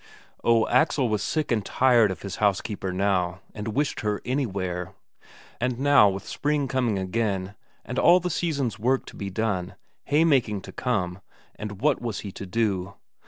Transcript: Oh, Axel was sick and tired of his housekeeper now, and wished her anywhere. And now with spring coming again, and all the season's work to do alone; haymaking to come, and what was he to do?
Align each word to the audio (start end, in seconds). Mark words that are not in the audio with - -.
Oh, 0.43 0.67
Axel 0.67 1.09
was 1.09 1.21
sick 1.21 1.51
and 1.51 1.63
tired 1.63 2.09
of 2.09 2.23
his 2.23 2.37
housekeeper 2.37 2.91
now, 2.91 3.41
and 3.53 3.67
wished 3.75 3.99
her 3.99 4.19
anywhere. 4.25 4.95
And 5.59 5.77
now 5.77 6.09
with 6.09 6.27
spring 6.27 6.67
coming 6.67 6.97
again, 6.97 7.53
and 7.85 7.99
all 7.99 8.19
the 8.19 8.31
season's 8.31 8.79
work 8.79 9.05
to 9.05 9.15
do 9.15 9.29
alone; 9.39 9.75
haymaking 10.05 10.61
to 10.61 10.71
come, 10.71 11.21
and 11.53 11.81
what 11.83 12.01
was 12.01 12.21
he 12.21 12.31
to 12.31 12.47
do? 12.47 12.95